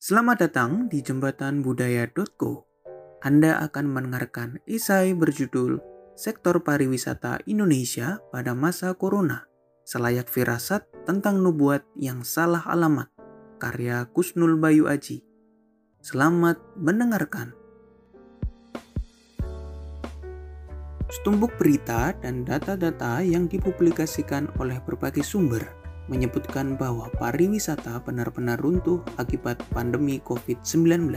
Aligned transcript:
Selamat 0.00 0.48
datang 0.48 0.88
di 0.88 1.04
jembatan 1.04 1.60
budaya.co. 1.60 2.64
Anda 3.20 3.60
akan 3.68 3.84
mendengarkan 3.84 4.56
esai 4.64 5.12
berjudul 5.12 5.76
Sektor 6.16 6.64
Pariwisata 6.64 7.44
Indonesia 7.44 8.16
pada 8.32 8.56
Masa 8.56 8.96
Corona, 8.96 9.44
selayak 9.84 10.32
firasat 10.32 10.88
tentang 11.04 11.44
nubuat 11.44 11.84
yang 12.00 12.24
salah 12.24 12.64
alamat, 12.64 13.12
karya 13.60 14.08
Kusnul 14.08 14.56
Bayu 14.56 14.88
Aji. 14.88 15.20
Selamat 16.00 16.56
mendengarkan. 16.80 17.52
Setumpuk 21.12 21.52
berita 21.60 22.16
dan 22.24 22.48
data-data 22.48 23.20
yang 23.20 23.52
dipublikasikan 23.52 24.48
oleh 24.56 24.80
berbagai 24.80 25.28
sumber 25.28 25.79
menyebutkan 26.10 26.74
bahwa 26.74 27.06
pariwisata 27.16 28.02
benar-benar 28.02 28.58
runtuh 28.58 29.00
akibat 29.16 29.62
pandemi 29.70 30.18
COVID-19. 30.26 31.08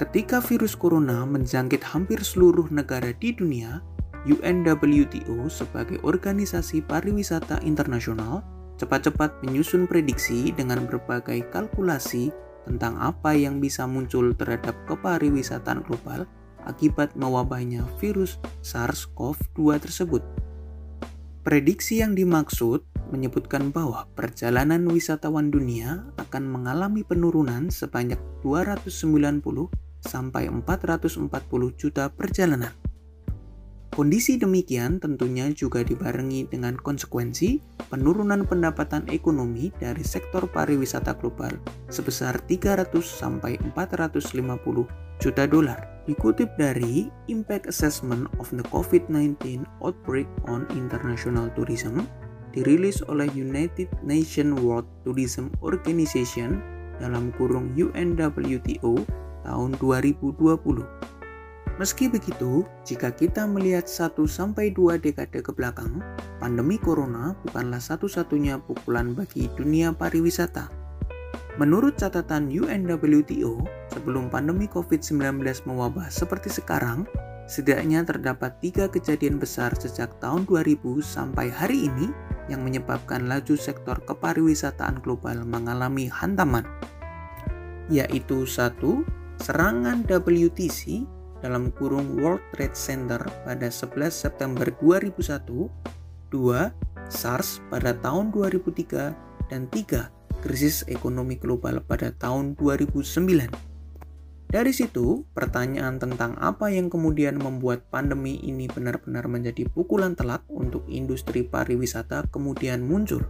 Ketika 0.00 0.40
virus 0.40 0.72
corona 0.72 1.28
menjangkit 1.28 1.84
hampir 1.84 2.24
seluruh 2.24 2.72
negara 2.72 3.12
di 3.20 3.36
dunia, 3.36 3.84
UNWTO 4.24 5.48
sebagai 5.52 6.00
organisasi 6.00 6.80
pariwisata 6.84 7.60
internasional 7.60 8.40
cepat-cepat 8.80 9.44
menyusun 9.44 9.84
prediksi 9.84 10.56
dengan 10.56 10.88
berbagai 10.88 11.44
kalkulasi 11.52 12.32
tentang 12.64 12.96
apa 12.96 13.36
yang 13.36 13.60
bisa 13.60 13.84
muncul 13.84 14.32
terhadap 14.32 14.72
kepariwisataan 14.88 15.84
global 15.84 16.24
akibat 16.64 17.12
mewabahnya 17.16 17.84
virus 18.00 18.40
SARS-CoV-2 18.64 19.60
tersebut. 19.80 20.22
Prediksi 21.40 22.04
yang 22.04 22.12
dimaksud 22.12 22.84
menyebutkan 23.10 23.74
bahwa 23.74 24.06
perjalanan 24.16 24.86
wisatawan 24.88 25.50
dunia 25.50 26.06
akan 26.16 26.46
mengalami 26.46 27.04
penurunan 27.04 27.68
sebanyak 27.68 28.18
290 28.46 29.42
sampai 30.00 30.48
440 30.48 31.28
juta 31.76 32.08
perjalanan. 32.08 32.72
Kondisi 33.90 34.38
demikian 34.38 35.02
tentunya 35.02 35.50
juga 35.50 35.82
dibarengi 35.82 36.46
dengan 36.46 36.78
konsekuensi 36.78 37.58
penurunan 37.90 38.46
pendapatan 38.46 39.02
ekonomi 39.10 39.74
dari 39.82 40.06
sektor 40.06 40.46
pariwisata 40.46 41.18
global 41.18 41.50
sebesar 41.90 42.38
300 42.46 42.86
sampai 43.02 43.58
450 43.74 44.86
juta 45.20 45.44
dolar. 45.44 45.90
Dikutip 46.06 46.54
dari 46.54 47.10
Impact 47.26 47.66
Assessment 47.66 48.30
of 48.38 48.48
the 48.54 48.64
COVID-19 48.70 49.66
Outbreak 49.82 50.30
on 50.46 50.70
International 50.72 51.50
Tourism, 51.52 52.06
dirilis 52.50 53.02
oleh 53.06 53.30
United 53.32 53.88
Nations 54.02 54.58
World 54.58 54.86
Tourism 55.06 55.50
Organization 55.62 56.58
dalam 56.98 57.32
kurung 57.38 57.72
UNWTO 57.74 58.94
tahun 59.46 59.70
2020. 59.80 61.00
Meski 61.80 62.12
begitu, 62.12 62.68
jika 62.84 63.08
kita 63.08 63.48
melihat 63.48 63.88
1-2 63.88 65.00
dekade 65.00 65.40
ke 65.40 65.48
belakang, 65.48 66.04
pandemi 66.36 66.76
corona 66.76 67.32
bukanlah 67.40 67.80
satu-satunya 67.80 68.60
pukulan 68.60 69.16
bagi 69.16 69.48
dunia 69.56 69.88
pariwisata. 69.88 70.68
Menurut 71.56 71.96
catatan 71.96 72.52
UNWTO, 72.52 73.64
sebelum 73.96 74.28
pandemi 74.28 74.68
COVID-19 74.68 75.40
mewabah 75.64 76.12
seperti 76.12 76.52
sekarang, 76.52 77.08
setidaknya 77.48 78.04
terdapat 78.04 78.60
tiga 78.60 78.84
kejadian 78.86 79.40
besar 79.40 79.72
sejak 79.72 80.12
tahun 80.20 80.44
2000 80.44 80.78
sampai 81.00 81.48
hari 81.48 81.88
ini 81.88 82.12
yang 82.50 82.66
menyebabkan 82.66 83.30
laju 83.30 83.54
sektor 83.54 84.02
kepariwisataan 84.02 84.98
global 85.00 85.46
mengalami 85.46 86.10
hantaman, 86.10 86.66
yaitu 87.86 88.44
satu 88.44 89.06
serangan 89.38 90.02
WTC 90.04 91.06
dalam 91.40 91.72
kurung 91.72 92.20
World 92.20 92.42
Trade 92.52 92.76
Center 92.76 93.22
pada 93.46 93.70
11 93.72 94.12
September 94.12 94.68
2001, 94.82 95.70
2. 96.34 96.90
SARS 97.10 97.58
pada 97.72 97.90
tahun 97.90 98.30
2003, 98.30 99.50
dan 99.50 99.66
3. 99.66 100.10
Krisis 100.40 100.86
ekonomi 100.86 101.36
global 101.36 101.82
pada 101.82 102.14
tahun 102.14 102.54
2009. 102.54 103.69
Dari 104.50 104.74
situ, 104.74 105.22
pertanyaan 105.30 106.02
tentang 106.02 106.34
apa 106.42 106.74
yang 106.74 106.90
kemudian 106.90 107.38
membuat 107.38 107.86
pandemi 107.86 108.34
ini 108.42 108.66
benar-benar 108.66 109.30
menjadi 109.30 109.70
pukulan 109.70 110.18
telak 110.18 110.42
untuk 110.50 110.82
industri 110.90 111.46
pariwisata 111.46 112.26
kemudian 112.34 112.82
muncul. 112.82 113.22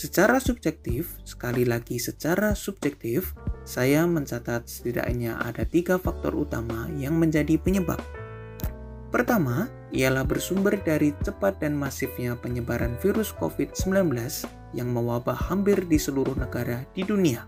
Secara 0.00 0.40
subjektif, 0.40 1.12
sekali 1.28 1.68
lagi 1.68 2.00
secara 2.00 2.56
subjektif, 2.56 3.36
saya 3.68 4.08
mencatat 4.08 4.64
setidaknya 4.64 5.36
ada 5.36 5.68
tiga 5.68 6.00
faktor 6.00 6.40
utama 6.40 6.88
yang 6.96 7.20
menjadi 7.20 7.60
penyebab. 7.60 8.00
Pertama, 9.12 9.68
ialah 9.92 10.24
bersumber 10.24 10.80
dari 10.80 11.12
cepat 11.20 11.60
dan 11.60 11.76
masifnya 11.76 12.32
penyebaran 12.32 12.96
virus 13.04 13.36
COVID-19 13.36 13.92
yang 14.72 14.88
mewabah 14.88 15.36
hampir 15.36 15.84
di 15.84 16.00
seluruh 16.00 16.32
negara 16.32 16.80
di 16.96 17.04
dunia. 17.04 17.44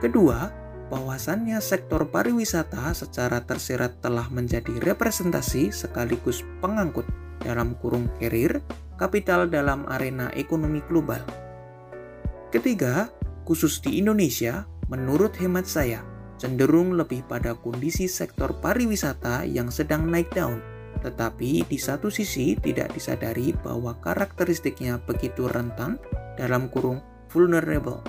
Kedua, 0.00 0.65
bahwasannya 0.86 1.58
sektor 1.58 2.06
pariwisata 2.06 2.94
secara 2.94 3.42
tersirat 3.42 3.98
telah 3.98 4.30
menjadi 4.30 4.78
representasi 4.82 5.74
sekaligus 5.74 6.46
pengangkut 6.62 7.06
dalam 7.42 7.74
kurung 7.82 8.06
carrier 8.22 8.62
kapital 8.96 9.50
dalam 9.50 9.84
arena 9.90 10.30
ekonomi 10.32 10.80
global. 10.86 11.20
Ketiga, 12.54 13.10
khusus 13.44 13.82
di 13.82 14.00
Indonesia, 14.00 14.64
menurut 14.88 15.34
hemat 15.36 15.68
saya, 15.68 16.00
cenderung 16.40 16.96
lebih 16.96 17.26
pada 17.26 17.52
kondisi 17.58 18.08
sektor 18.08 18.54
pariwisata 18.62 19.44
yang 19.44 19.68
sedang 19.68 20.08
naik 20.08 20.32
daun, 20.32 20.62
tetapi 21.04 21.66
di 21.68 21.76
satu 21.76 22.08
sisi 22.08 22.56
tidak 22.56 22.94
disadari 22.96 23.52
bahwa 23.60 23.98
karakteristiknya 24.00 25.02
begitu 25.04 25.50
rentan 25.50 26.00
dalam 26.40 26.72
kurung 26.72 27.02
vulnerable. 27.28 28.00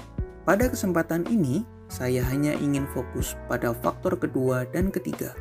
Pada 0.48 0.72
kesempatan 0.72 1.28
ini, 1.28 1.68
saya 1.88 2.24
hanya 2.28 2.56
ingin 2.56 2.88
fokus 2.92 3.40
pada 3.48 3.72
faktor 3.72 4.20
kedua 4.20 4.68
dan 4.72 4.92
ketiga. 4.92 5.36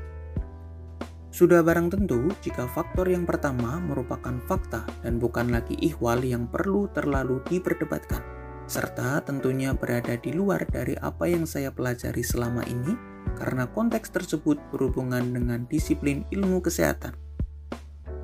Sudah 1.36 1.60
barang 1.60 1.92
tentu 1.92 2.32
jika 2.40 2.64
faktor 2.72 3.12
yang 3.12 3.28
pertama 3.28 3.76
merupakan 3.76 4.40
fakta 4.48 4.88
dan 5.04 5.20
bukan 5.20 5.52
lagi 5.52 5.76
ihwal 5.84 6.24
yang 6.24 6.48
perlu 6.48 6.88
terlalu 6.96 7.44
diperdebatkan, 7.44 8.24
serta 8.64 9.20
tentunya 9.20 9.76
berada 9.76 10.16
di 10.16 10.32
luar 10.32 10.64
dari 10.64 10.96
apa 10.96 11.28
yang 11.28 11.44
saya 11.44 11.68
pelajari 11.68 12.24
selama 12.24 12.64
ini 12.64 12.96
karena 13.36 13.68
konteks 13.68 14.08
tersebut 14.16 14.56
berhubungan 14.72 15.20
dengan 15.28 15.68
disiplin 15.68 16.24
ilmu 16.32 16.64
kesehatan. 16.64 17.12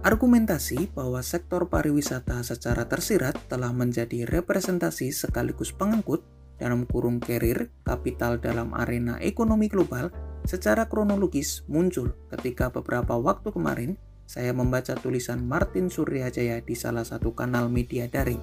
Argumentasi 0.03 0.91
bahwa 0.97 1.23
sektor 1.23 1.69
pariwisata 1.69 2.43
secara 2.43 2.89
tersirat 2.89 3.39
telah 3.47 3.71
menjadi 3.71 4.27
representasi 4.27 5.15
sekaligus 5.15 5.71
pengangkut 5.71 6.25
dalam 6.57 6.89
kurung 6.89 7.21
carrier 7.21 7.71
kapital 7.85 8.41
dalam 8.41 8.73
arena 8.77 9.21
ekonomi 9.21 9.69
global 9.69 10.11
secara 10.43 10.91
kronologis 10.91 11.63
muncul 11.71 12.17
ketika 12.35 12.69
beberapa 12.73 13.15
waktu 13.15 13.55
kemarin 13.55 13.95
saya 14.27 14.57
membaca 14.57 14.97
tulisan 14.97 15.45
Martin 15.45 15.93
Suryajaya 15.93 16.65
di 16.65 16.73
salah 16.73 17.05
satu 17.05 17.37
kanal 17.37 17.69
media 17.69 18.09
daring. 18.09 18.41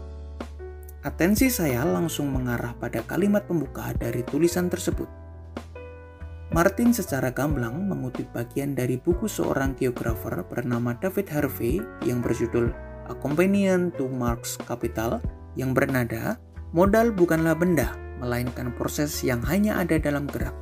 Atensi 1.01 1.47
saya 1.47 1.87
langsung 1.87 2.29
mengarah 2.29 2.75
pada 2.75 2.99
kalimat 3.07 3.47
pembuka 3.47 3.95
dari 3.95 4.21
tulisan 4.27 4.67
tersebut. 4.67 5.07
Martin 6.49 6.91
secara 6.91 7.29
gamblang 7.29 7.87
mengutip 7.87 8.25
bagian 8.33 8.73
dari 8.73 8.97
buku 8.97 9.29
seorang 9.29 9.77
geografer 9.77 10.43
bernama 10.49 10.97
David 10.97 11.29
Harvey 11.29 11.77
yang 12.03 12.25
berjudul 12.25 12.73
A 13.09 13.13
Companion 13.17 13.93
to 13.95 14.09
Marx 14.09 14.57
Capital 14.57 15.21
yang 15.53 15.77
bernada, 15.77 16.41
modal 16.75 17.13
bukanlah 17.13 17.55
benda, 17.57 17.95
melainkan 18.21 18.73
proses 18.75 19.23
yang 19.25 19.41
hanya 19.45 19.79
ada 19.79 19.97
dalam 19.97 20.29
gerak. 20.29 20.55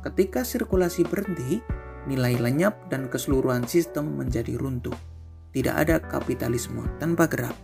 Ketika 0.00 0.44
sirkulasi 0.44 1.04
berhenti, 1.04 1.60
nilai 2.08 2.40
lenyap 2.40 2.88
dan 2.88 3.12
keseluruhan 3.12 3.68
sistem 3.68 4.16
menjadi 4.16 4.56
runtuh. 4.56 4.96
Tidak 5.52 5.74
ada 5.74 6.00
kapitalisme 6.00 6.86
tanpa 7.02 7.28
gerak. 7.28 7.56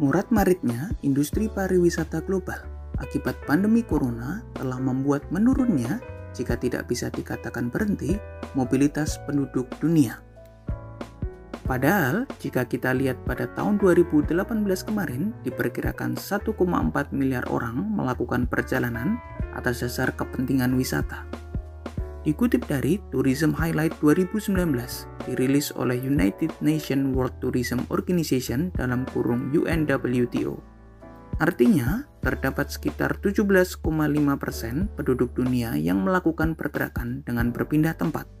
Murad 0.00 0.28
maritnya 0.32 0.92
industri 1.02 1.50
pariwisata 1.50 2.24
global 2.24 2.80
akibat 3.00 3.34
pandemi 3.48 3.80
corona 3.82 4.44
telah 4.54 4.76
membuat 4.78 5.24
menurunnya 5.32 5.98
jika 6.36 6.54
tidak 6.54 6.86
bisa 6.86 7.10
dikatakan 7.10 7.72
berhenti 7.72 8.20
mobilitas 8.54 9.18
penduduk 9.26 9.66
dunia. 9.82 10.20
Padahal, 11.70 12.26
jika 12.42 12.66
kita 12.66 12.90
lihat 12.90 13.22
pada 13.22 13.46
tahun 13.54 13.78
2018 13.78 14.34
kemarin, 14.90 15.30
diperkirakan 15.46 16.18
1,4 16.18 16.50
miliar 17.14 17.46
orang 17.46 17.94
melakukan 17.94 18.50
perjalanan 18.50 19.22
atas 19.54 19.86
dasar 19.86 20.10
kepentingan 20.18 20.74
wisata. 20.74 21.22
Dikutip 22.26 22.66
dari 22.66 22.98
Tourism 23.14 23.54
Highlight 23.54 23.94
2019, 24.02 24.50
dirilis 25.30 25.70
oleh 25.78 25.94
United 26.02 26.50
Nations 26.58 27.14
World 27.14 27.38
Tourism 27.38 27.86
Organization 27.94 28.74
dalam 28.74 29.06
kurung 29.14 29.54
UNWTO. 29.54 30.58
Artinya, 31.38 32.02
terdapat 32.18 32.74
sekitar 32.74 33.22
17,5% 33.22 33.78
penduduk 34.98 35.38
dunia 35.38 35.78
yang 35.78 36.02
melakukan 36.02 36.58
pergerakan 36.58 37.22
dengan 37.22 37.54
berpindah 37.54 37.94
tempat. 37.94 38.39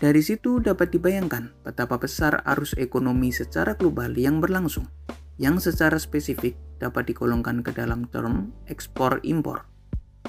Dari 0.00 0.24
situ 0.24 0.64
dapat 0.64 0.96
dibayangkan 0.96 1.52
betapa 1.60 2.00
besar 2.00 2.40
arus 2.48 2.72
ekonomi 2.80 3.36
secara 3.36 3.76
global 3.76 4.16
yang 4.16 4.40
berlangsung, 4.40 4.88
yang 5.36 5.60
secara 5.60 6.00
spesifik 6.00 6.56
dapat 6.80 7.12
digolongkan 7.12 7.60
ke 7.60 7.68
dalam 7.76 8.08
term 8.08 8.48
ekspor-impor. 8.64 9.68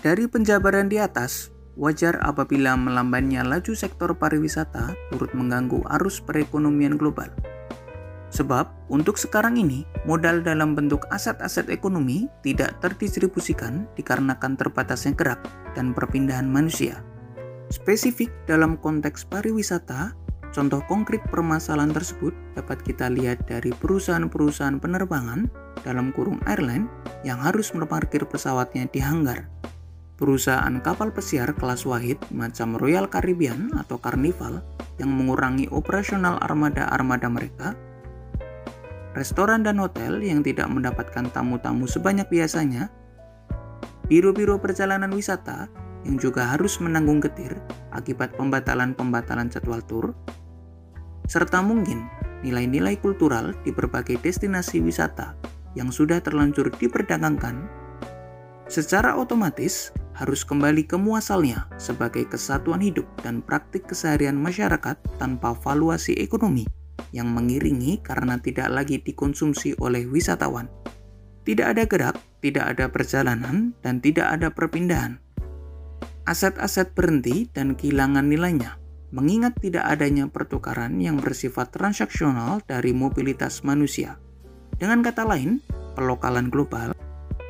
Dari 0.04 0.28
penjabaran 0.28 0.92
di 0.92 1.00
atas, 1.00 1.56
wajar 1.80 2.20
apabila 2.20 2.76
melambannya 2.76 3.48
laju 3.48 3.72
sektor 3.72 4.12
pariwisata 4.12 4.92
turut 5.08 5.32
mengganggu 5.32 5.80
arus 5.96 6.20
perekonomian 6.20 7.00
global. 7.00 7.32
Sebab, 8.32 8.92
untuk 8.92 9.16
sekarang 9.16 9.56
ini, 9.56 9.88
modal 10.04 10.44
dalam 10.44 10.76
bentuk 10.76 11.08
aset-aset 11.16 11.72
ekonomi 11.72 12.28
tidak 12.44 12.76
terdistribusikan 12.84 13.88
dikarenakan 13.96 14.60
terbatasnya 14.60 15.16
gerak 15.16 15.40
dan 15.80 15.96
perpindahan 15.96 16.48
manusia. 16.48 17.04
Spesifik 17.72 18.28
dalam 18.52 18.76
konteks 18.76 19.24
pariwisata, 19.32 20.12
contoh 20.52 20.84
konkret 20.92 21.24
permasalahan 21.32 21.96
tersebut 21.96 22.36
dapat 22.52 22.84
kita 22.84 23.08
lihat 23.08 23.48
dari 23.48 23.72
perusahaan-perusahaan 23.72 24.76
penerbangan 24.76 25.48
dalam 25.88 26.12
kurung 26.12 26.44
airline 26.52 26.92
yang 27.24 27.40
harus 27.40 27.72
memarkir 27.72 28.28
pesawatnya 28.28 28.92
di 28.92 29.00
hanggar. 29.00 29.48
Perusahaan 30.20 30.84
kapal 30.84 31.16
pesiar 31.16 31.56
kelas 31.56 31.88
wahid 31.88 32.20
macam 32.28 32.76
Royal 32.76 33.08
Caribbean 33.08 33.72
atau 33.80 33.96
Carnival 33.96 34.60
yang 35.00 35.16
mengurangi 35.16 35.72
operasional 35.72 36.44
armada-armada 36.44 37.32
mereka 37.32 37.72
restoran 39.16 39.64
dan 39.64 39.80
hotel 39.80 40.20
yang 40.20 40.44
tidak 40.44 40.68
mendapatkan 40.68 41.32
tamu-tamu 41.32 41.88
sebanyak 41.88 42.28
biasanya, 42.28 42.92
biro-biro 44.12 44.60
perjalanan 44.60 45.12
wisata 45.16 45.72
yang 46.06 46.18
juga 46.18 46.54
harus 46.54 46.82
menanggung 46.82 47.22
getir 47.22 47.58
akibat 47.94 48.34
pembatalan-pembatalan 48.38 49.52
jadwal 49.52 49.82
tur, 49.86 50.18
serta 51.30 51.62
mungkin 51.62 52.10
nilai-nilai 52.42 52.98
kultural 52.98 53.54
di 53.62 53.70
berbagai 53.70 54.18
destinasi 54.20 54.82
wisata 54.82 55.38
yang 55.78 55.94
sudah 55.94 56.20
terlanjur 56.20 56.74
diperdagangkan, 56.74 57.70
secara 58.68 59.16
otomatis 59.16 59.94
harus 60.18 60.44
kembali 60.44 60.84
ke 60.84 61.00
muasalnya 61.00 61.66
sebagai 61.80 62.28
kesatuan 62.28 62.84
hidup 62.84 63.08
dan 63.24 63.40
praktik 63.40 63.88
keseharian 63.88 64.36
masyarakat 64.36 65.00
tanpa 65.16 65.56
valuasi 65.56 66.18
ekonomi 66.20 66.68
yang 67.16 67.32
mengiringi 67.32 68.00
karena 68.04 68.38
tidak 68.40 68.70
lagi 68.72 69.00
dikonsumsi 69.00 69.80
oleh 69.80 70.06
wisatawan. 70.08 70.68
Tidak 71.42 71.66
ada 71.66 71.90
gerak, 71.90 72.22
tidak 72.40 72.78
ada 72.78 72.86
perjalanan, 72.94 73.74
dan 73.82 73.98
tidak 73.98 74.30
ada 74.30 74.54
perpindahan. 74.54 75.18
Aset-aset 76.30 76.94
berhenti 76.94 77.50
dan 77.50 77.74
kehilangan 77.74 78.30
nilainya, 78.30 78.78
mengingat 79.10 79.58
tidak 79.58 79.90
adanya 79.90 80.30
pertukaran 80.30 81.02
yang 81.02 81.18
bersifat 81.18 81.74
transaksional 81.74 82.62
dari 82.70 82.94
mobilitas 82.94 83.66
manusia. 83.66 84.22
Dengan 84.78 85.02
kata 85.02 85.26
lain, 85.26 85.66
pelokalan 85.98 86.54
global. 86.54 86.94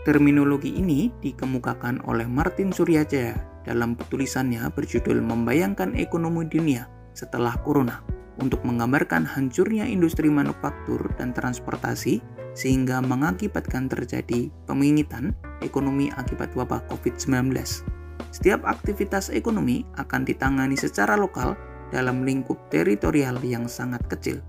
Terminologi 0.08 0.74
ini 0.74 1.14
dikemukakan 1.22 2.08
oleh 2.10 2.26
Martin 2.26 2.74
Suryajaya 2.74 3.38
dalam 3.68 3.94
tulisannya 3.94 4.66
berjudul 4.74 5.22
Membayangkan 5.22 5.94
Ekonomi 5.94 6.50
Dunia 6.50 6.90
setelah 7.14 7.54
Corona 7.62 8.02
untuk 8.42 8.66
menggambarkan 8.66 9.28
hancurnya 9.28 9.86
industri 9.86 10.32
manufaktur 10.32 11.12
dan 11.20 11.36
transportasi 11.36 12.24
sehingga 12.58 13.04
mengakibatkan 13.04 13.92
terjadi 13.92 14.50
pemingitan 14.66 15.38
ekonomi 15.62 16.10
akibat 16.18 16.50
wabah 16.58 16.82
COVID-19. 16.90 17.91
Setiap 18.30 18.62
aktivitas 18.70 19.34
ekonomi 19.34 19.82
akan 19.98 20.22
ditangani 20.22 20.78
secara 20.78 21.18
lokal 21.18 21.58
dalam 21.90 22.22
lingkup 22.22 22.70
teritorial 22.70 23.42
yang 23.42 23.66
sangat 23.66 24.06
kecil. 24.08 24.40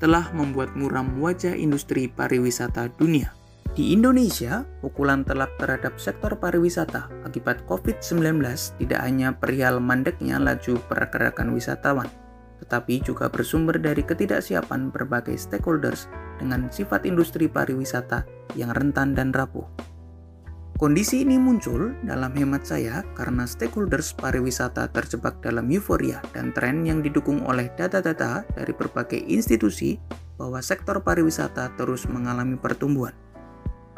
Telah 0.00 0.32
membuat 0.32 0.78
muram 0.78 1.20
wajah 1.20 1.52
industri 1.52 2.08
pariwisata 2.08 2.88
dunia. 2.96 3.36
Di 3.70 3.94
Indonesia, 3.94 4.66
pukulan 4.82 5.22
telak 5.22 5.54
terhadap 5.60 5.94
sektor 6.00 6.34
pariwisata 6.34 7.06
akibat 7.22 7.62
COVID-19 7.70 8.42
tidak 8.82 9.00
hanya 9.04 9.30
perihal 9.30 9.78
mandeknya 9.78 10.42
laju 10.42 10.80
pergerakan 10.90 11.54
wisatawan, 11.54 12.10
tetapi 12.58 12.98
juga 12.98 13.30
bersumber 13.30 13.78
dari 13.78 14.02
ketidaksiapan 14.02 14.90
berbagai 14.90 15.38
stakeholders 15.38 16.10
dengan 16.42 16.66
sifat 16.66 17.06
industri 17.06 17.46
pariwisata 17.46 18.26
yang 18.58 18.74
rentan 18.74 19.14
dan 19.14 19.30
rapuh. 19.30 19.89
Kondisi 20.80 21.20
ini 21.20 21.36
muncul 21.36 21.92
dalam 22.08 22.32
hemat 22.32 22.64
saya 22.64 23.04
karena 23.12 23.44
stakeholders 23.44 24.16
pariwisata 24.16 24.88
terjebak 24.88 25.36
dalam 25.44 25.68
euforia 25.68 26.24
dan 26.32 26.56
tren 26.56 26.88
yang 26.88 27.04
didukung 27.04 27.44
oleh 27.44 27.68
data-data 27.76 28.48
dari 28.56 28.72
berbagai 28.72 29.20
institusi 29.28 30.00
bahwa 30.40 30.56
sektor 30.64 31.04
pariwisata 31.04 31.76
terus 31.76 32.08
mengalami 32.08 32.56
pertumbuhan. 32.56 33.12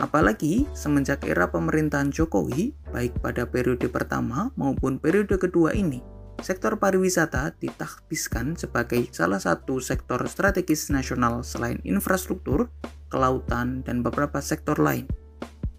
Apalagi 0.03 0.67
semenjak 0.75 1.23
era 1.23 1.47
pemerintahan 1.47 2.11
Jokowi, 2.11 2.75
baik 2.91 3.15
pada 3.23 3.47
periode 3.47 3.87
pertama 3.87 4.51
maupun 4.59 4.99
periode 4.99 5.39
kedua 5.39 5.79
ini, 5.79 6.03
sektor 6.43 6.83
pariwisata 6.83 7.55
ditaktiskan 7.63 8.59
sebagai 8.59 9.07
salah 9.15 9.39
satu 9.39 9.79
sektor 9.79 10.19
strategis 10.27 10.91
nasional 10.91 11.47
selain 11.47 11.79
infrastruktur, 11.87 12.75
kelautan, 13.07 13.87
dan 13.87 14.03
beberapa 14.03 14.43
sektor 14.43 14.83
lain. 14.83 15.07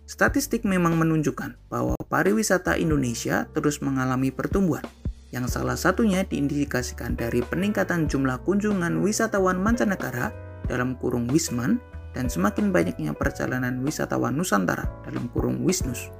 Statistik 0.03 0.67
memang 0.67 0.99
menunjukkan 0.99 1.55
bahwa 1.71 1.95
pariwisata 2.11 2.75
Indonesia 2.75 3.47
terus 3.55 3.79
mengalami 3.79 4.35
pertumbuhan, 4.35 4.83
yang 5.31 5.47
salah 5.47 5.79
satunya 5.79 6.27
diindikasikan 6.27 7.15
dari 7.15 7.39
peningkatan 7.41 8.11
jumlah 8.11 8.43
kunjungan 8.43 8.99
wisatawan 8.99 9.63
mancanegara 9.63 10.35
dalam 10.67 10.99
kurung 10.99 11.31
Wisman 11.31 11.79
dan 12.13 12.29
semakin 12.29 12.69
banyaknya 12.69 13.15
perjalanan 13.15 13.81
wisatawan 13.81 14.37
Nusantara 14.37 14.85
dalam 15.07 15.31
kurung 15.31 15.63
Wisnus. 15.63 16.11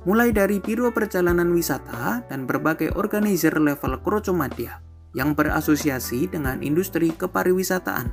Mulai 0.09 0.33
dari 0.33 0.57
Biro 0.57 0.89
Perjalanan 0.89 1.53
Wisata 1.53 2.25
dan 2.33 2.49
berbagai 2.49 2.97
organizer 2.97 3.53
level 3.61 4.01
krocomadya 4.01 4.81
yang 5.13 5.37
berasosiasi 5.37 6.33
dengan 6.33 6.65
industri 6.65 7.13
kepariwisataan 7.13 8.09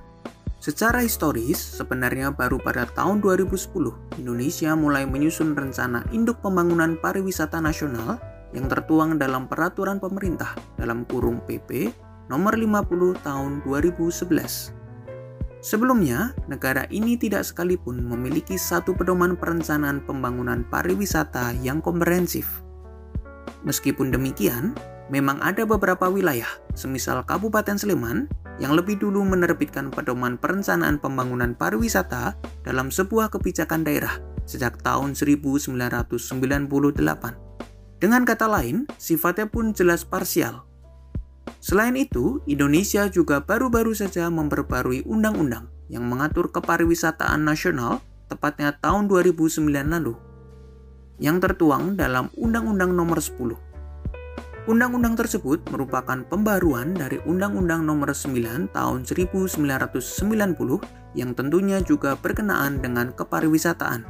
Secara 0.60 1.00
historis, 1.08 1.56
sebenarnya 1.56 2.36
baru 2.36 2.60
pada 2.60 2.84
tahun 2.84 3.24
2010, 3.24 4.20
Indonesia 4.20 4.76
mulai 4.76 5.08
menyusun 5.08 5.56
rencana 5.56 6.04
induk 6.12 6.44
pembangunan 6.44 7.00
pariwisata 7.00 7.64
nasional 7.64 8.20
yang 8.52 8.68
tertuang 8.68 9.16
dalam 9.16 9.48
peraturan 9.48 9.96
pemerintah 9.96 10.52
dalam 10.76 11.08
kurung 11.08 11.48
PP 11.48 11.96
nomor 12.28 12.60
50 12.60 13.24
tahun 13.24 13.64
2011. 13.64 14.85
Sebelumnya, 15.66 16.38
negara 16.46 16.86
ini 16.94 17.18
tidak 17.18 17.42
sekalipun 17.42 17.98
memiliki 18.06 18.54
satu 18.54 18.94
pedoman 18.94 19.34
perencanaan 19.34 19.98
pembangunan 20.06 20.62
pariwisata 20.70 21.58
yang 21.66 21.82
komprehensif. 21.82 22.62
Meskipun 23.66 24.14
demikian, 24.14 24.78
memang 25.10 25.42
ada 25.42 25.66
beberapa 25.66 26.06
wilayah, 26.06 26.46
semisal 26.78 27.26
Kabupaten 27.26 27.82
Sleman, 27.82 28.30
yang 28.62 28.78
lebih 28.78 29.02
dulu 29.02 29.26
menerbitkan 29.26 29.90
pedoman 29.90 30.38
perencanaan 30.38 31.02
pembangunan 31.02 31.58
pariwisata 31.58 32.38
dalam 32.62 32.94
sebuah 32.94 33.34
kebijakan 33.34 33.82
daerah 33.82 34.22
sejak 34.46 34.78
tahun 34.86 35.18
1998. 35.18 36.14
Dengan 37.98 38.22
kata 38.22 38.46
lain, 38.46 38.86
sifatnya 39.02 39.50
pun 39.50 39.74
jelas 39.74 40.06
parsial. 40.06 40.65
Selain 41.60 41.98
itu, 41.98 42.42
Indonesia 42.46 43.10
juga 43.10 43.42
baru-baru 43.42 43.94
saja 43.98 44.30
memperbarui 44.30 45.06
undang-undang 45.06 45.70
yang 45.90 46.06
mengatur 46.06 46.50
kepariwisataan 46.50 47.42
nasional 47.42 48.02
tepatnya 48.30 48.74
tahun 48.82 49.06
2009 49.10 49.70
lalu 49.70 50.18
yang 51.22 51.40
tertuang 51.40 51.96
dalam 51.96 52.28
Undang-Undang 52.36 52.92
Nomor 52.92 53.24
10 53.24 53.76
Undang-undang 54.66 55.14
tersebut 55.14 55.62
merupakan 55.70 56.26
pembaruan 56.26 56.98
dari 56.98 57.22
Undang-Undang 57.22 57.86
Nomor 57.86 58.18
9 58.18 58.74
Tahun 58.74 59.00
1990 59.06 59.62
yang 61.14 61.32
tentunya 61.38 61.80
juga 61.86 62.18
berkenaan 62.18 62.82
dengan 62.82 63.14
kepariwisataan. 63.14 64.04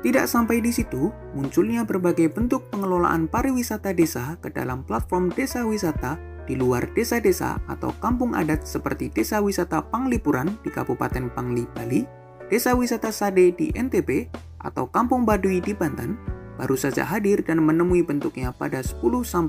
Tidak 0.00 0.26
sampai 0.26 0.64
di 0.64 0.74
situ, 0.74 1.14
munculnya 1.36 1.86
berbagai 1.86 2.32
bentuk 2.32 2.66
pengelolaan 2.74 3.30
pariwisata 3.30 3.94
desa 3.94 4.34
ke 4.42 4.50
dalam 4.50 4.82
platform 4.82 5.30
desa 5.30 5.62
wisata 5.62 6.18
di 6.50 6.58
luar 6.58 6.90
desa-desa 6.90 7.62
atau 7.70 7.94
kampung 8.02 8.34
adat 8.34 8.66
seperti 8.66 9.06
Desa 9.06 9.38
Wisata 9.38 9.86
Panglipuran 9.86 10.58
di 10.66 10.74
Kabupaten 10.74 11.30
Pangli, 11.30 11.62
Bali, 11.70 12.02
Desa 12.50 12.74
Wisata 12.74 13.14
Sade 13.14 13.54
di 13.54 13.70
NTB, 13.70 14.26
atau 14.58 14.90
Kampung 14.90 15.22
Baduy 15.22 15.62
di 15.62 15.70
Banten, 15.70 16.18
baru 16.58 16.74
saja 16.74 17.06
hadir 17.06 17.46
dan 17.46 17.62
menemui 17.62 18.02
bentuknya 18.02 18.50
pada 18.50 18.82
10-15 18.82 19.46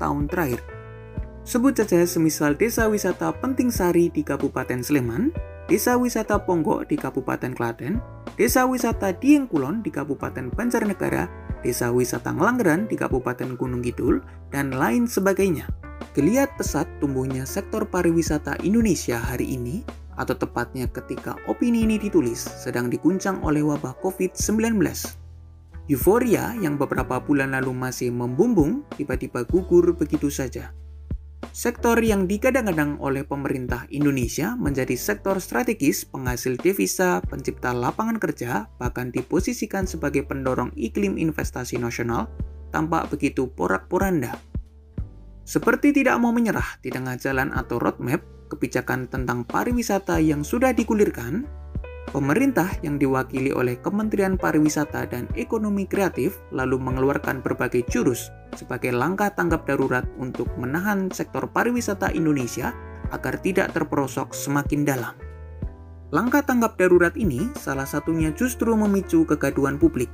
tahun 0.00 0.24
terakhir. 0.32 0.64
Sebut 1.44 1.76
saja 1.76 2.00
semisal 2.08 2.56
Desa 2.56 2.88
Wisata 2.88 3.28
Penting 3.36 3.68
Sari 3.68 4.08
di 4.08 4.24
Kabupaten 4.24 4.80
Sleman, 4.80 5.28
Desa 5.68 6.00
Wisata 6.00 6.40
Ponggok 6.40 6.88
di 6.88 6.96
Kabupaten 6.96 7.52
Klaten, 7.52 8.00
Desa 8.40 8.64
Wisata 8.64 9.12
Dieng 9.12 9.44
Kulon 9.44 9.84
di 9.84 9.92
Kabupaten 9.92 10.48
Banjarnegara, 10.48 11.28
Desa 11.60 11.92
Wisata 11.92 12.32
Ngelanggeran 12.32 12.88
di 12.88 12.96
Kabupaten 12.96 13.60
Gunung 13.60 13.84
Kidul, 13.84 14.24
dan 14.48 14.72
lain 14.72 15.04
sebagainya. 15.04 15.83
Geliat 16.14 16.54
pesat 16.54 16.86
tumbuhnya 17.02 17.42
sektor 17.42 17.82
pariwisata 17.86 18.60
Indonesia 18.62 19.18
hari 19.18 19.58
ini, 19.58 19.82
atau 20.14 20.34
tepatnya 20.38 20.86
ketika 20.86 21.34
opini 21.50 21.82
ini 21.82 21.98
ditulis, 21.98 22.38
sedang 22.38 22.86
diguncang 22.86 23.42
oleh 23.42 23.66
wabah 23.66 23.98
COVID-19. 23.98 24.78
Euforia 25.84 26.56
yang 26.64 26.80
beberapa 26.80 27.20
bulan 27.20 27.52
lalu 27.52 27.76
masih 27.76 28.08
membumbung 28.08 28.88
tiba-tiba 28.96 29.44
gugur 29.44 29.92
begitu 29.92 30.32
saja. 30.32 30.72
Sektor 31.52 32.00
yang 32.00 32.24
digadang-gadang 32.24 32.96
oleh 33.04 33.20
pemerintah 33.22 33.84
Indonesia 33.92 34.56
menjadi 34.56 34.96
sektor 34.96 35.36
strategis 35.44 36.08
penghasil 36.08 36.56
devisa, 36.56 37.20
pencipta 37.20 37.76
lapangan 37.76 38.16
kerja, 38.16 38.66
bahkan 38.80 39.12
diposisikan 39.12 39.84
sebagai 39.84 40.24
pendorong 40.24 40.72
iklim 40.72 41.20
investasi 41.20 41.76
nasional, 41.76 42.32
tampak 42.72 43.12
begitu 43.12 43.46
porak-poranda. 43.52 44.40
Seperti 45.44 45.92
tidak 45.92 46.16
mau 46.20 46.32
menyerah 46.32 46.80
di 46.80 46.88
tengah 46.88 47.20
jalan 47.20 47.52
atau 47.52 47.76
roadmap 47.76 48.24
kebijakan 48.48 49.08
tentang 49.08 49.44
pariwisata 49.44 50.20
yang 50.20 50.40
sudah 50.40 50.72
digulirkan, 50.72 51.44
Pemerintah 52.14 52.70
yang 52.86 52.94
diwakili 52.94 53.50
oleh 53.50 53.74
Kementerian 53.82 54.38
Pariwisata 54.38 55.02
dan 55.10 55.26
Ekonomi 55.34 55.82
Kreatif 55.82 56.38
lalu 56.54 56.78
mengeluarkan 56.78 57.42
berbagai 57.42 57.82
jurus 57.90 58.30
sebagai 58.54 58.94
langkah 58.94 59.34
tanggap 59.34 59.66
darurat 59.66 60.06
untuk 60.20 60.46
menahan 60.54 61.10
sektor 61.10 61.50
pariwisata 61.50 62.14
Indonesia 62.14 62.70
agar 63.10 63.42
tidak 63.42 63.74
terperosok 63.74 64.30
semakin 64.30 64.86
dalam. 64.86 65.18
Langkah 66.14 66.46
tanggap 66.46 66.78
darurat 66.78 67.18
ini 67.18 67.50
salah 67.58 67.88
satunya 67.88 68.30
justru 68.30 68.70
memicu 68.78 69.26
kegaduhan 69.26 69.74
publik. 69.74 70.12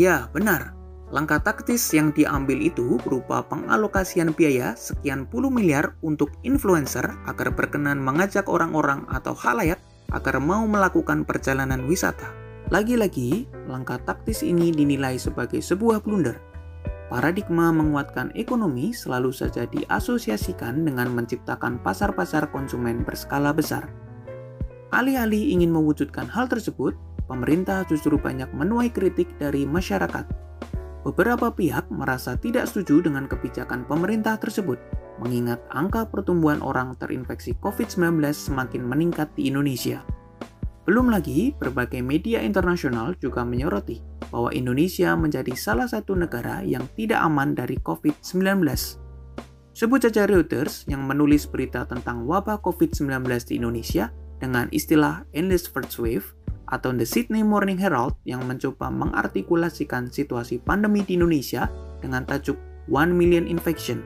Ya, 0.00 0.32
benar. 0.32 0.72
Langkah 1.12 1.44
taktis 1.44 1.84
yang 1.92 2.08
diambil 2.16 2.56
itu 2.56 2.96
berupa 3.04 3.44
pengalokasian 3.44 4.32
biaya 4.32 4.72
sekian 4.72 5.28
puluh 5.28 5.52
miliar 5.52 5.92
untuk 6.00 6.32
influencer 6.40 7.04
agar 7.28 7.52
berkenan 7.52 8.00
mengajak 8.00 8.48
orang-orang 8.48 9.04
atau 9.12 9.36
halayak 9.36 9.76
agar 10.08 10.40
mau 10.40 10.64
melakukan 10.64 11.28
perjalanan 11.28 11.84
wisata. 11.84 12.32
Lagi-lagi, 12.72 13.44
langkah 13.68 14.00
taktis 14.00 14.40
ini 14.40 14.72
dinilai 14.72 15.20
sebagai 15.20 15.60
sebuah 15.60 16.00
blunder. 16.00 16.40
Paradigma 17.12 17.68
menguatkan 17.76 18.32
ekonomi 18.32 18.96
selalu 18.96 19.36
saja 19.36 19.68
diasosiasikan 19.68 20.80
dengan 20.80 21.12
menciptakan 21.12 21.76
pasar-pasar 21.84 22.48
konsumen 22.48 23.04
berskala 23.04 23.52
besar. 23.52 23.84
Alih-alih 24.96 25.52
ingin 25.52 25.68
mewujudkan 25.76 26.24
hal 26.24 26.48
tersebut, 26.48 26.96
pemerintah 27.28 27.84
justru 27.84 28.16
banyak 28.16 28.48
menuai 28.56 28.88
kritik 28.88 29.28
dari 29.36 29.68
masyarakat. 29.68 30.40
Beberapa 31.02 31.50
pihak 31.50 31.90
merasa 31.90 32.38
tidak 32.38 32.70
setuju 32.70 33.10
dengan 33.10 33.26
kebijakan 33.26 33.82
pemerintah 33.90 34.38
tersebut, 34.38 34.78
mengingat 35.18 35.58
angka 35.74 36.06
pertumbuhan 36.06 36.62
orang 36.62 36.94
terinfeksi 36.94 37.58
COVID-19 37.58 38.22
semakin 38.30 38.86
meningkat 38.86 39.26
di 39.34 39.50
Indonesia. 39.50 40.06
Belum 40.86 41.10
lagi, 41.10 41.54
berbagai 41.58 42.02
media 42.02 42.42
internasional 42.42 43.14
juga 43.18 43.42
menyoroti 43.42 44.02
bahwa 44.30 44.54
Indonesia 44.54 45.14
menjadi 45.18 45.54
salah 45.58 45.90
satu 45.90 46.14
negara 46.14 46.62
yang 46.62 46.86
tidak 46.94 47.22
aman 47.22 47.54
dari 47.54 47.78
COVID-19. 47.82 48.62
Sebut 49.72 50.00
saja 50.04 50.26
Reuters 50.26 50.86
yang 50.86 51.02
menulis 51.06 51.50
berita 51.50 51.82
tentang 51.86 52.26
wabah 52.30 52.62
COVID-19 52.62 53.26
di 53.46 53.58
Indonesia 53.58 54.10
dengan 54.42 54.66
istilah 54.74 55.22
endless 55.34 55.70
first 55.70 55.98
wave 56.02 56.34
atau 56.72 56.90
The 56.96 57.04
Sydney 57.04 57.44
Morning 57.44 57.76
Herald 57.76 58.16
yang 58.24 58.48
mencoba 58.48 58.88
mengartikulasikan 58.88 60.08
situasi 60.08 60.58
pandemi 60.64 61.04
di 61.04 61.20
Indonesia 61.20 61.68
dengan 62.00 62.24
tajuk 62.24 62.56
1 62.88 63.12
Million 63.12 63.44
Infection. 63.44 64.00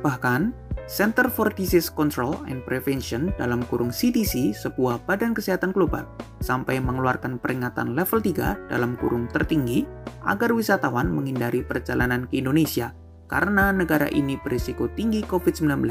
Bahkan, 0.00 0.56
Center 0.90 1.30
for 1.30 1.52
Disease 1.54 1.86
Control 1.86 2.34
and 2.50 2.66
Prevention 2.66 3.30
dalam 3.38 3.62
kurung 3.70 3.94
CDC, 3.94 4.56
sebuah 4.58 5.06
badan 5.06 5.36
kesehatan 5.36 5.70
global, 5.70 6.02
sampai 6.42 6.82
mengeluarkan 6.82 7.38
peringatan 7.38 7.94
level 7.94 8.18
3 8.18 8.72
dalam 8.72 8.98
kurung 8.98 9.30
tertinggi 9.30 9.86
agar 10.26 10.50
wisatawan 10.50 11.06
menghindari 11.06 11.62
perjalanan 11.62 12.26
ke 12.26 12.42
Indonesia 12.42 12.90
karena 13.30 13.70
negara 13.70 14.10
ini 14.10 14.34
berisiko 14.42 14.90
tinggi 14.98 15.22
COVID-19 15.22 15.86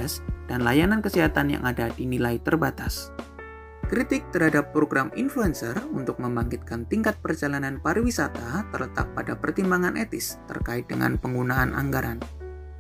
dan 0.52 0.60
layanan 0.68 1.00
kesehatan 1.00 1.56
yang 1.56 1.64
ada 1.64 1.88
dinilai 1.96 2.36
terbatas. 2.44 3.16
Kritik 3.90 4.30
terhadap 4.30 4.70
program 4.70 5.10
influencer 5.18 5.74
untuk 5.90 6.22
membangkitkan 6.22 6.86
tingkat 6.94 7.18
perjalanan 7.26 7.82
pariwisata 7.82 8.70
terletak 8.70 9.10
pada 9.18 9.34
pertimbangan 9.34 9.98
etis 9.98 10.38
terkait 10.46 10.86
dengan 10.86 11.18
penggunaan 11.18 11.74
anggaran. 11.74 12.22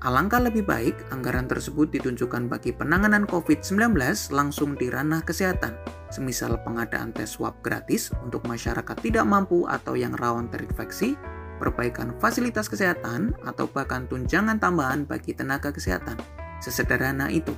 Alangkah 0.05 0.37
lebih 0.37 0.69
baik 0.69 1.09
anggaran 1.09 1.49
tersebut 1.49 1.89
ditunjukkan 1.89 2.45
bagi 2.45 2.77
penanganan 2.77 3.25
COVID-19 3.25 3.97
langsung 4.29 4.77
di 4.77 4.93
ranah 4.93 5.25
kesehatan, 5.25 5.81
semisal 6.13 6.61
pengadaan 6.61 7.09
tes 7.09 7.33
swab 7.33 7.57
gratis 7.65 8.13
untuk 8.21 8.45
masyarakat 8.45 8.95
tidak 9.01 9.25
mampu 9.25 9.65
atau 9.65 9.97
yang 9.97 10.13
rawan 10.13 10.45
terinfeksi, 10.53 11.17
perbaikan 11.57 12.13
fasilitas 12.21 12.69
kesehatan, 12.69 13.33
atau 13.49 13.65
bahkan 13.65 14.05
tunjangan 14.05 14.61
tambahan 14.61 15.09
bagi 15.09 15.33
tenaga 15.33 15.73
kesehatan. 15.73 16.21
Sesederhana 16.61 17.33
itu. 17.33 17.51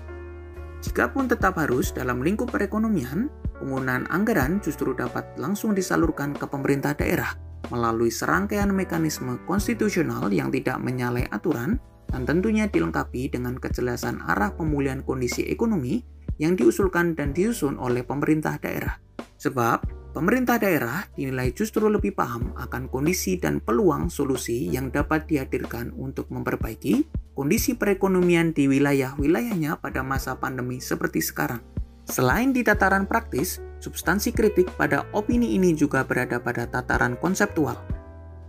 Jikapun 0.82 1.30
tetap 1.30 1.62
harus 1.62 1.94
dalam 1.94 2.26
lingkup 2.26 2.50
perekonomian, 2.50 3.30
penggunaan 3.62 4.10
anggaran 4.10 4.58
justru 4.66 4.98
dapat 4.98 5.38
langsung 5.38 5.78
disalurkan 5.78 6.34
ke 6.34 6.50
pemerintah 6.50 6.98
daerah 6.98 7.38
melalui 7.70 8.10
serangkaian 8.10 8.74
mekanisme 8.74 9.40
konstitusional 9.48 10.34
yang 10.34 10.50
tidak 10.50 10.82
menyalahi 10.82 11.30
aturan 11.30 11.78
dan 12.12 12.28
tentunya 12.28 12.68
dilengkapi 12.68 13.32
dengan 13.32 13.56
kejelasan 13.56 14.20
arah 14.28 14.52
pemulihan 14.52 15.00
kondisi 15.06 15.48
ekonomi 15.48 16.04
yang 16.42 16.60
diusulkan 16.60 17.16
dan 17.16 17.32
disusun 17.32 17.80
oleh 17.80 18.04
pemerintah 18.04 18.60
daerah. 18.60 19.00
Sebab, 19.40 20.12
pemerintah 20.12 20.60
daerah 20.60 21.08
dinilai 21.16 21.56
justru 21.56 21.88
lebih 21.88 22.14
paham 22.14 22.52
akan 22.60 22.92
kondisi 22.92 23.40
dan 23.40 23.64
peluang 23.64 24.12
solusi 24.12 24.68
yang 24.68 24.92
dapat 24.92 25.26
dihadirkan 25.26 25.96
untuk 25.96 26.28
memperbaiki 26.30 27.08
kondisi 27.34 27.80
perekonomian 27.80 28.52
di 28.52 28.68
wilayah-wilayahnya 28.68 29.80
pada 29.80 30.04
masa 30.04 30.36
pandemi 30.38 30.84
seperti 30.84 31.24
sekarang. 31.24 31.64
Selain 32.10 32.50
di 32.54 32.66
tataran 32.66 33.06
praktis, 33.06 33.62
substansi 33.82 34.34
kritik 34.34 34.70
pada 34.78 35.06
opini 35.14 35.58
ini 35.58 35.74
juga 35.78 36.02
berada 36.06 36.42
pada 36.42 36.66
tataran 36.66 37.18
konseptual. 37.18 37.78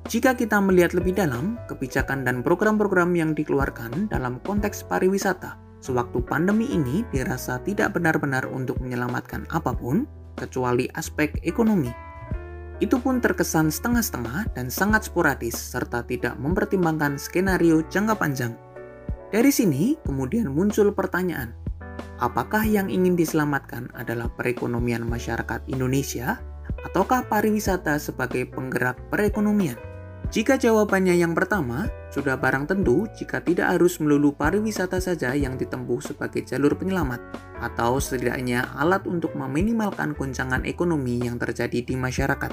Jika 0.09 0.35
kita 0.35 0.59
melihat 0.59 0.99
lebih 0.99 1.15
dalam, 1.15 1.57
kebijakan 1.71 2.27
dan 2.27 2.43
program-program 2.43 3.15
yang 3.15 3.33
dikeluarkan 3.33 4.11
dalam 4.11 4.43
konteks 4.43 4.83
pariwisata 4.85 5.63
sewaktu 5.83 6.23
pandemi 6.23 6.71
ini 6.71 7.03
dirasa 7.11 7.59
tidak 7.67 7.99
benar-benar 7.99 8.47
untuk 8.47 8.79
menyelamatkan 8.79 9.45
apa 9.51 9.75
pun 9.75 10.07
kecuali 10.39 10.87
aspek 10.95 11.43
ekonomi. 11.43 11.91
Itu 12.79 12.99
pun 12.99 13.23
terkesan 13.23 13.71
setengah-setengah 13.71 14.59
dan 14.59 14.67
sangat 14.67 15.07
sporadis 15.07 15.55
serta 15.55 16.03
tidak 16.03 16.35
mempertimbangkan 16.39 17.15
skenario 17.15 17.87
jangka 17.87 18.15
panjang. 18.19 18.55
Dari 19.31 19.51
sini 19.55 19.95
kemudian 20.03 20.51
muncul 20.51 20.91
pertanyaan, 20.91 21.55
apakah 22.21 22.63
yang 22.63 22.93
ingin 22.93 23.19
diselamatkan 23.19 23.91
adalah 23.97 24.31
perekonomian 24.33 25.05
masyarakat 25.07 25.65
Indonesia 25.69 26.39
ataukah 26.89 27.27
pariwisata 27.27 27.99
sebagai 27.99 28.49
penggerak 28.51 28.99
perekonomian? 29.11 29.79
Jika 30.33 30.57
jawabannya 30.57 31.13
yang 31.13 31.37
pertama, 31.37 31.93
sudah 32.09 32.41
barang 32.41 32.65
tentu 32.65 33.05
jika 33.21 33.45
tidak 33.45 33.77
harus 33.77 34.01
melulu 34.01 34.33
pariwisata 34.33 34.97
saja 34.97 35.37
yang 35.37 35.61
ditempuh 35.61 36.01
sebagai 36.01 36.41
jalur 36.49 36.73
penyelamat, 36.73 37.21
atau 37.61 38.01
setidaknya 38.01 38.65
alat 38.81 39.05
untuk 39.05 39.37
meminimalkan 39.37 40.17
goncangan 40.17 40.65
ekonomi 40.65 41.21
yang 41.21 41.37
terjadi 41.37 41.85
di 41.85 42.01
masyarakat. 42.01 42.49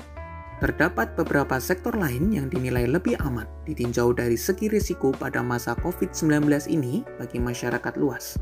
Terdapat 0.59 1.15
beberapa 1.15 1.55
sektor 1.55 1.95
lain 1.95 2.35
yang 2.35 2.51
dinilai 2.51 2.83
lebih 2.83 3.15
aman 3.23 3.47
ditinjau 3.63 4.11
dari 4.11 4.35
segi 4.35 4.67
risiko 4.67 5.15
pada 5.15 5.39
masa 5.39 5.71
COVID-19 5.79 6.51
ini 6.67 7.07
bagi 7.15 7.39
masyarakat 7.39 7.95
luas. 7.95 8.35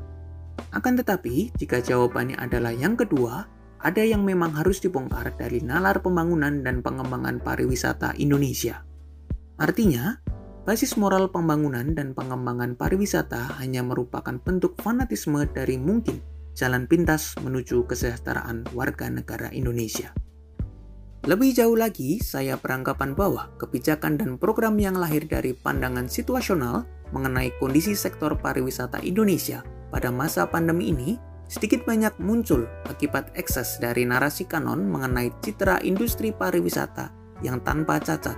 Akan 0.78 0.94
tetapi, 0.94 1.50
jika 1.58 1.82
jawabannya 1.82 2.38
adalah 2.38 2.70
yang 2.70 2.94
kedua, 2.94 3.50
ada 3.82 4.06
yang 4.06 4.22
memang 4.22 4.54
harus 4.54 4.78
dibongkar 4.78 5.34
dari 5.34 5.58
nalar 5.58 6.06
pembangunan 6.06 6.62
dan 6.62 6.86
pengembangan 6.86 7.42
pariwisata 7.42 8.14
Indonesia. 8.22 8.86
Artinya, 9.58 10.22
basis 10.70 10.94
moral 10.94 11.34
pembangunan 11.34 11.98
dan 11.98 12.14
pengembangan 12.14 12.78
pariwisata 12.78 13.58
hanya 13.58 13.82
merupakan 13.82 14.38
bentuk 14.38 14.78
fanatisme 14.78 15.50
dari 15.50 15.82
mungkin 15.82 16.22
jalan 16.54 16.86
pintas 16.86 17.34
menuju 17.42 17.90
kesejahteraan 17.90 18.70
warga 18.78 19.10
negara 19.10 19.50
Indonesia. 19.50 20.14
Lebih 21.26 21.58
jauh 21.58 21.74
lagi, 21.74 22.22
saya 22.22 22.54
beranggapan 22.54 23.18
bahwa 23.18 23.50
kebijakan 23.58 24.22
dan 24.22 24.38
program 24.38 24.78
yang 24.78 24.94
lahir 24.94 25.26
dari 25.26 25.58
pandangan 25.58 26.06
situasional 26.06 26.86
mengenai 27.10 27.50
kondisi 27.58 27.98
sektor 27.98 28.38
pariwisata 28.38 29.02
Indonesia 29.02 29.66
pada 29.90 30.12
masa 30.12 30.48
pandemi 30.48 30.92
ini 30.92 31.20
sedikit 31.48 31.88
banyak 31.88 32.20
muncul 32.20 32.68
akibat 32.92 33.32
ekses 33.40 33.80
dari 33.80 34.04
narasi 34.04 34.44
kanon 34.44 34.84
mengenai 34.84 35.32
citra 35.40 35.80
industri 35.84 36.36
pariwisata 36.36 37.12
yang 37.40 37.64
tanpa 37.64 38.04
cacat. 38.04 38.36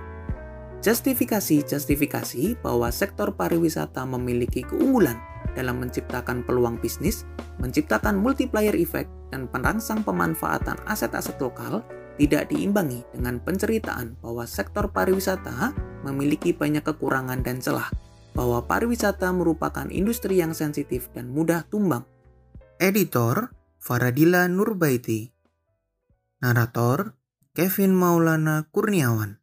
Justifikasi-justifikasi 0.80 2.64
bahwa 2.64 2.88
sektor 2.88 3.36
pariwisata 3.36 4.00
memiliki 4.08 4.64
keunggulan 4.64 5.20
dalam 5.52 5.82
menciptakan 5.82 6.40
peluang 6.46 6.80
bisnis, 6.80 7.28
menciptakan 7.60 8.16
multiplier 8.16 8.72
effect, 8.72 9.10
dan 9.28 9.44
perangsang 9.50 10.00
pemanfaatan 10.00 10.78
aset-aset 10.88 11.36
lokal 11.42 11.84
tidak 12.16 12.48
diimbangi 12.48 13.04
dengan 13.12 13.40
penceritaan 13.40 14.16
bahwa 14.24 14.44
sektor 14.44 14.88
pariwisata 14.88 15.72
memiliki 16.04 16.52
banyak 16.56 16.84
kekurangan 16.84 17.44
dan 17.44 17.60
celah 17.60 17.88
bahwa 18.40 18.64
pariwisata 18.64 19.28
merupakan 19.36 19.84
industri 19.92 20.40
yang 20.40 20.56
sensitif 20.56 21.12
dan 21.12 21.28
mudah 21.28 21.68
tumbang. 21.68 22.08
Editor 22.80 23.52
Faradila 23.76 24.48
Nurbaiti 24.48 25.28
Narator 26.40 27.20
Kevin 27.52 27.92
Maulana 27.92 28.64
Kurniawan 28.72 29.39